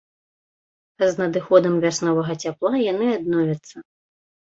[1.01, 3.75] З надыходам вясновага цяпла яны адновяцца.